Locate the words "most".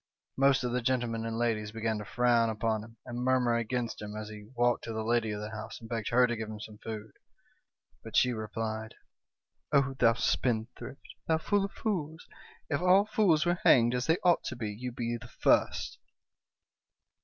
0.35-0.63